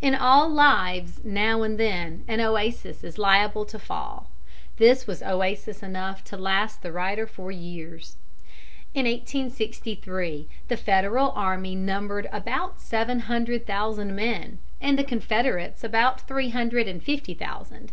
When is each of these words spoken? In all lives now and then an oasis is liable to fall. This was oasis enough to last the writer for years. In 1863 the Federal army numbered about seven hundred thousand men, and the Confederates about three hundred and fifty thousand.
In 0.00 0.12
all 0.16 0.48
lives 0.48 1.20
now 1.22 1.62
and 1.62 1.78
then 1.78 2.24
an 2.26 2.40
oasis 2.40 3.04
is 3.04 3.16
liable 3.16 3.64
to 3.66 3.78
fall. 3.78 4.28
This 4.78 5.06
was 5.06 5.22
oasis 5.22 5.84
enough 5.84 6.24
to 6.24 6.36
last 6.36 6.82
the 6.82 6.90
writer 6.90 7.28
for 7.28 7.52
years. 7.52 8.16
In 8.92 9.06
1863 9.06 10.48
the 10.66 10.76
Federal 10.76 11.30
army 11.30 11.76
numbered 11.76 12.26
about 12.32 12.80
seven 12.80 13.20
hundred 13.30 13.68
thousand 13.68 14.16
men, 14.16 14.58
and 14.80 14.98
the 14.98 15.04
Confederates 15.04 15.84
about 15.84 16.22
three 16.26 16.48
hundred 16.50 16.88
and 16.88 17.00
fifty 17.00 17.32
thousand. 17.34 17.92